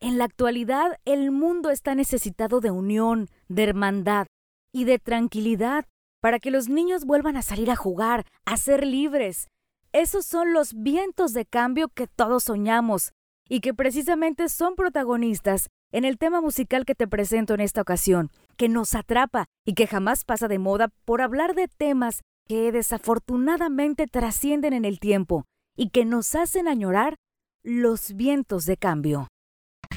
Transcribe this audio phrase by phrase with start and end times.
[0.00, 4.26] En la actualidad, el mundo está necesitado de unión, de hermandad
[4.72, 5.84] y de tranquilidad
[6.22, 9.48] para que los niños vuelvan a salir a jugar, a ser libres.
[9.92, 13.12] Esos son los vientos de cambio que todos soñamos
[13.46, 18.30] y que precisamente son protagonistas en el tema musical que te presento en esta ocasión,
[18.56, 24.06] que nos atrapa y que jamás pasa de moda por hablar de temas que desafortunadamente
[24.06, 25.44] trascienden en el tiempo
[25.76, 27.16] y que nos hacen añorar
[27.62, 29.28] los vientos de cambio.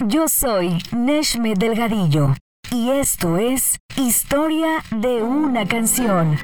[0.07, 2.35] Yo soy Neshme Delgadillo
[2.71, 6.35] y esto es Historia de una canción.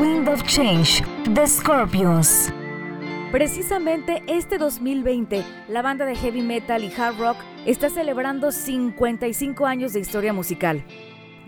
[0.00, 2.52] Wind of Change, The Scorpions.
[3.30, 7.36] Precisamente este 2020, la banda de heavy metal y hard rock
[7.66, 10.84] está celebrando 55 años de historia musical.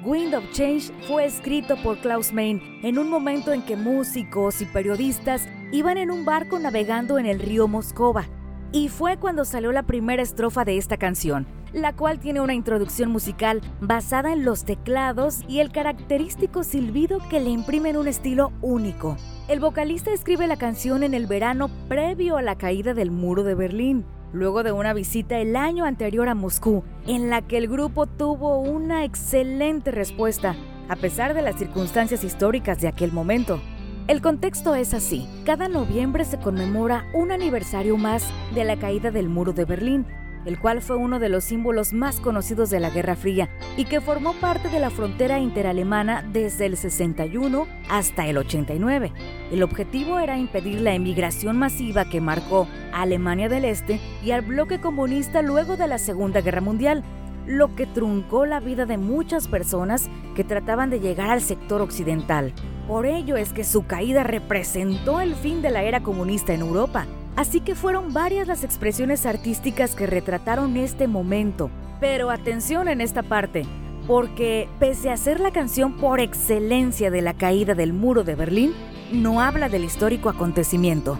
[0.04, 4.66] Wind of Change fue escrito por Klaus Main en un momento en que músicos y
[4.66, 8.28] periodistas iban en un barco navegando en el río Moscova.
[8.70, 13.10] Y fue cuando salió la primera estrofa de esta canción, la cual tiene una introducción
[13.10, 19.16] musical basada en los teclados y el característico silbido que le imprimen un estilo único.
[19.46, 23.54] El vocalista escribe la canción en el verano previo a la caída del muro de
[23.54, 28.06] Berlín, luego de una visita el año anterior a Moscú, en la que el grupo
[28.06, 30.56] tuvo una excelente respuesta,
[30.88, 33.60] a pesar de las circunstancias históricas de aquel momento.
[34.08, 35.28] El contexto es así.
[35.44, 40.06] Cada noviembre se conmemora un aniversario más de la caída del muro de Berlín,
[40.46, 44.00] el cual fue uno de los símbolos más conocidos de la Guerra Fría y que
[44.00, 49.12] formó parte de la frontera interalemana desde el 61 hasta el 89.
[49.50, 54.42] El objetivo era impedir la emigración masiva que marcó a Alemania del Este y al
[54.42, 57.02] bloque comunista luego de la Segunda Guerra Mundial,
[57.46, 62.52] lo que truncó la vida de muchas personas que trataban de llegar al sector occidental.
[62.86, 67.06] Por ello es que su caída representó el fin de la era comunista en Europa
[67.36, 71.70] Así que fueron varias las expresiones artísticas que retrataron este momento.
[72.00, 73.66] Pero atención en esta parte,
[74.06, 78.72] porque pese a ser la canción por excelencia de la caída del muro de Berlín,
[79.12, 81.18] no habla del histórico acontecimiento.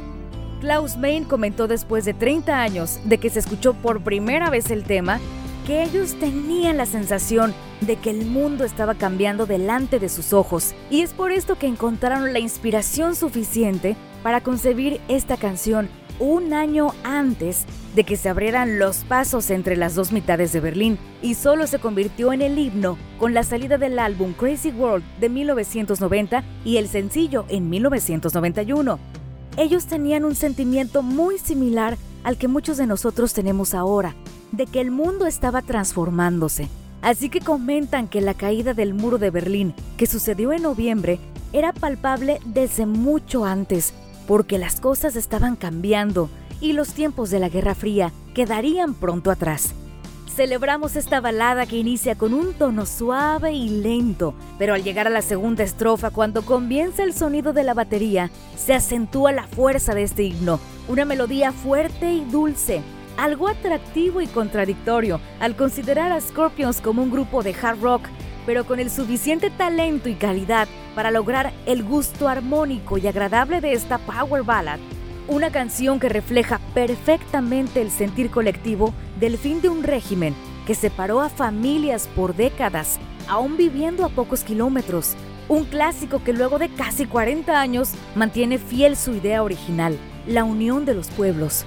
[0.60, 4.84] Klaus Main comentó después de 30 años de que se escuchó por primera vez el
[4.84, 5.21] tema
[5.66, 10.75] que ellos tenían la sensación de que el mundo estaba cambiando delante de sus ojos
[10.91, 15.88] y es por esto que encontraron la inspiración suficiente para concebir esta canción
[16.19, 20.99] un año antes de que se abrieran los pasos entre las dos mitades de Berlín
[21.22, 25.28] y solo se convirtió en el himno con la salida del álbum Crazy World de
[25.28, 28.99] 1990 y el sencillo en 1991.
[29.56, 34.15] Ellos tenían un sentimiento muy similar al que muchos de nosotros tenemos ahora,
[34.53, 36.69] de que el mundo estaba transformándose.
[37.00, 41.19] Así que comentan que la caída del muro de Berlín, que sucedió en noviembre,
[41.53, 43.94] era palpable desde mucho antes
[44.26, 46.28] porque las cosas estaban cambiando
[46.60, 49.75] y los tiempos de la Guerra Fría quedarían pronto atrás.
[50.34, 55.10] Celebramos esta balada que inicia con un tono suave y lento, pero al llegar a
[55.10, 60.03] la segunda estrofa, cuando comienza el sonido de la batería, se acentúa la fuerza de
[60.03, 62.82] este himno, una melodía fuerte y dulce,
[63.16, 68.03] algo atractivo y contradictorio al considerar a Scorpions como un grupo de hard rock
[68.47, 73.73] pero con el suficiente talento y calidad para lograr el gusto armónico y agradable de
[73.73, 74.79] esta power ballad.
[75.29, 80.35] Una canción que refleja perfectamente el sentir colectivo del fin de un régimen
[80.67, 82.99] que separó a familias por décadas,
[83.29, 85.15] aún viviendo a pocos kilómetros.
[85.49, 90.85] Un clásico que luego de casi 40 años mantiene fiel su idea original, la unión
[90.85, 91.67] de los pueblos.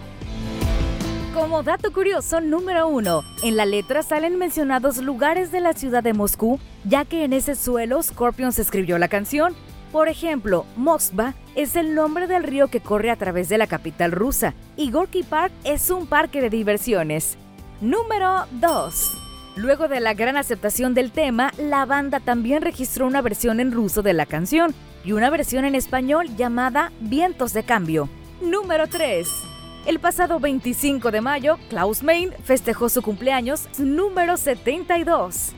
[1.40, 6.12] Como dato curioso número uno, en la letra salen mencionados lugares de la ciudad de
[6.12, 9.56] Moscú, ya que en ese suelo Scorpions escribió la canción.
[9.94, 14.12] Por ejemplo, Moskva es el nombre del río que corre a través de la capital
[14.12, 17.38] rusa y Gorky Park es un parque de diversiones.
[17.80, 19.12] Número 2.
[19.56, 24.02] Luego de la gran aceptación del tema, la banda también registró una versión en ruso
[24.02, 24.76] de la canción
[25.06, 28.10] y una versión en español llamada Vientos de Cambio.
[28.42, 29.49] Número 3.
[29.86, 35.54] El pasado 25 de mayo, Klaus Main festejó su cumpleaños número 72.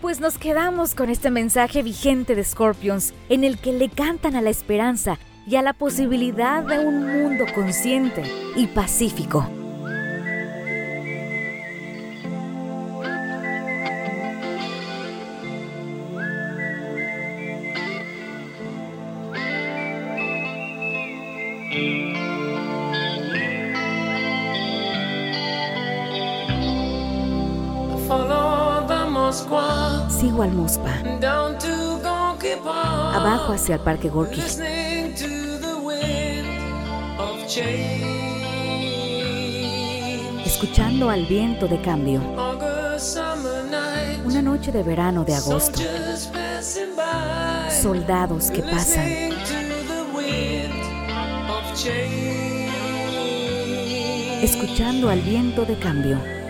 [0.00, 4.42] Pues nos quedamos con este mensaje vigente de Scorpions, en el que le cantan a
[4.42, 8.24] la esperanza y a la posibilidad de un mundo consciente
[8.56, 9.61] y pacífico.
[29.32, 30.90] Sigo al Mospa.
[33.14, 34.42] Abajo hacia el Parque Gorky.
[40.44, 42.20] Escuchando al viento de cambio.
[44.26, 45.80] Una noche de verano de agosto.
[47.70, 49.32] Soldados que pasan.
[54.42, 56.41] Escuchando al viento de cambio.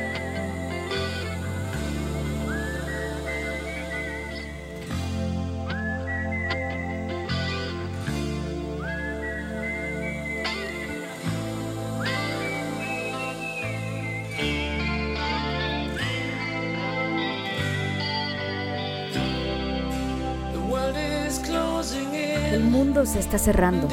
[22.52, 23.88] El mundo se está cerrando.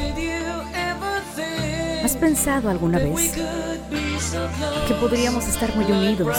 [2.03, 3.31] ¿Has pensado alguna vez
[4.85, 6.35] que podríamos estar muy unidos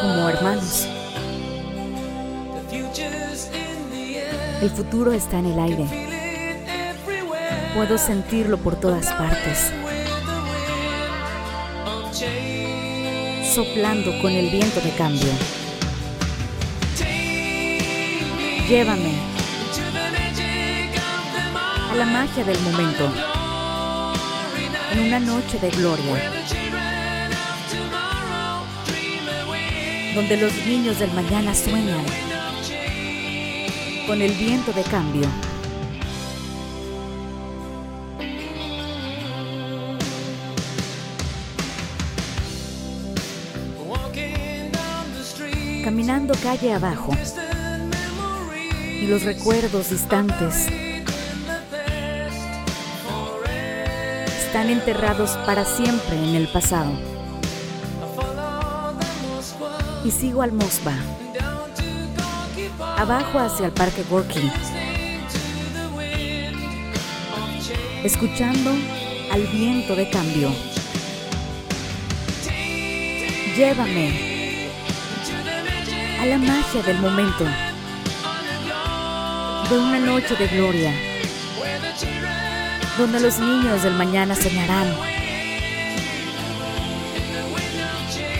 [0.00, 0.88] como hermanos?
[4.62, 5.86] El futuro está en el aire.
[7.74, 9.72] Puedo sentirlo por todas partes.
[13.54, 15.32] Soplando con el viento de cambio.
[18.66, 19.33] Llévame
[21.96, 23.12] la magia del momento.
[24.92, 26.30] En una noche de gloria.
[30.14, 32.04] Donde los niños del mañana sueñan.
[34.06, 35.28] Con el viento de cambio.
[45.84, 47.12] Caminando calle abajo
[49.00, 50.66] y los recuerdos distantes
[54.54, 56.92] están enterrados para siempre en el pasado.
[60.04, 60.94] Y sigo al Mosba,
[62.96, 64.48] abajo hacia el Parque Gorky,
[68.04, 68.70] escuchando
[69.32, 70.52] al viento de cambio.
[73.56, 74.70] Llévame
[76.20, 77.44] a la magia del momento
[79.68, 80.92] de una noche de gloria,
[82.98, 84.86] donde los niños del mañana soñarán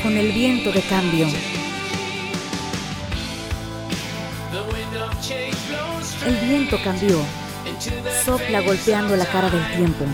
[0.02, 1.26] con el viento de cambio.
[6.26, 7.20] El viento cambió,
[8.24, 10.04] sopla golpeando la cara del tiempo,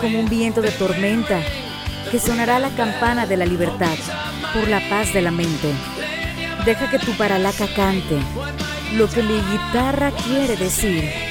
[0.00, 1.40] como un viento de tormenta
[2.10, 3.96] que sonará la campana de la libertad
[4.54, 5.72] por la paz de la mente.
[6.64, 8.18] Deja que tu paralaca cante
[8.94, 11.25] lo que mi guitarra quiere decir.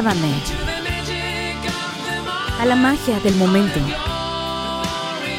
[0.00, 0.32] Llévame
[2.58, 3.78] a la magia del momento,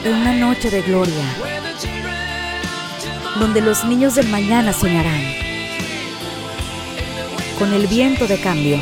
[0.04, 1.26] de una noche de gloria,
[3.40, 5.24] donde los niños del mañana soñarán
[7.58, 8.78] con el viento de cambio.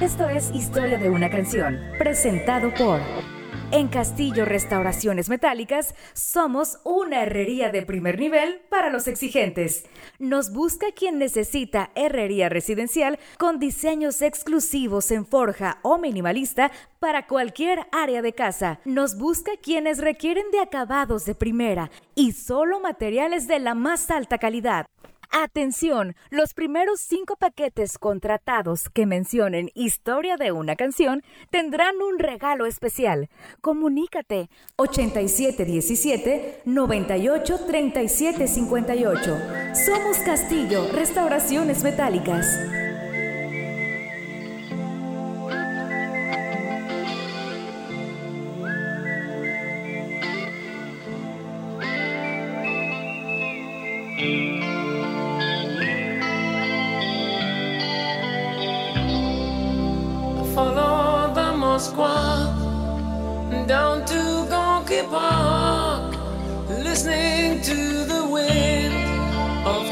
[0.00, 3.00] Esto es Historia de una canción, presentado por
[3.72, 9.86] En Castillo Restauraciones Metálicas somos una herrería de primer nivel para los exigentes.
[10.18, 17.86] Nos busca quien necesita herrería residencial con diseños exclusivos en forja o minimalista para cualquier
[17.90, 18.80] área de casa.
[18.84, 24.36] Nos busca quienes requieren de acabados de primera y solo materiales de la más alta
[24.36, 24.84] calidad.
[25.38, 32.64] Atención, los primeros cinco paquetes contratados que mencionen historia de una canción tendrán un regalo
[32.64, 33.28] especial.
[33.60, 39.38] Comunícate 8717 98 37 58.
[39.74, 42.85] Somos Castillo, Restauraciones Metálicas.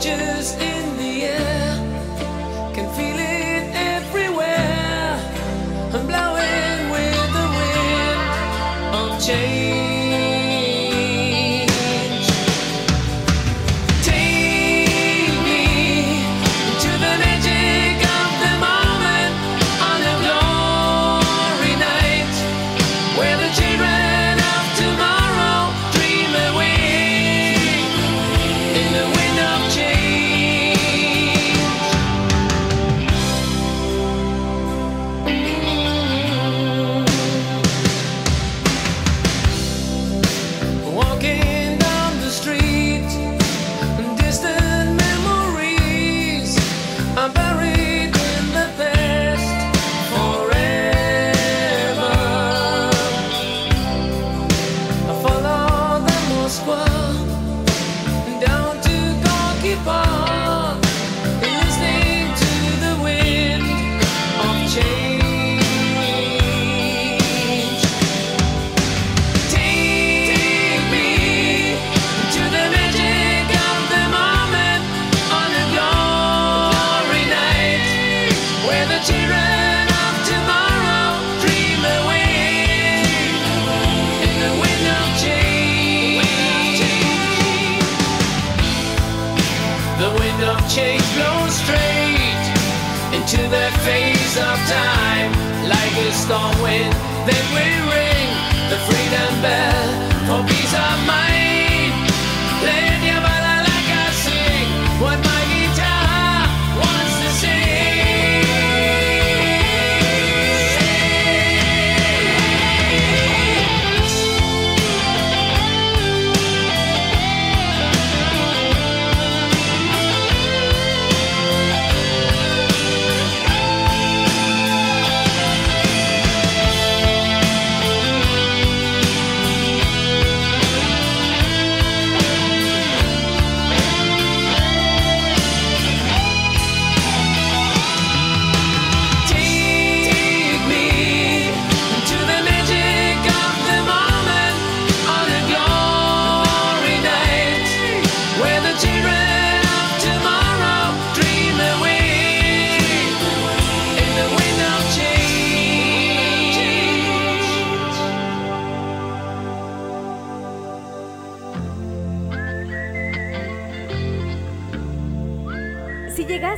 [0.00, 0.87] soldiers in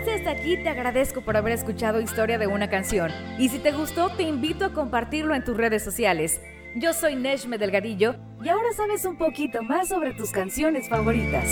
[0.09, 3.11] hasta aquí, te agradezco por haber escuchado Historia de una canción.
[3.38, 6.40] Y si te gustó, te invito a compartirlo en tus redes sociales.
[6.76, 11.47] Yo soy Neshme Delgadillo y ahora sabes un poquito más sobre tus canciones favoritas.